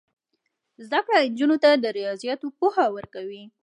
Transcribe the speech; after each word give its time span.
زده 0.85 0.99
کړه 1.05 1.17
نجونو 1.31 1.57
ته 1.63 1.69
د 1.73 1.85
ریاضیاتو 1.97 2.45
پوهه 2.57 2.85
ورکوي. 2.95 3.43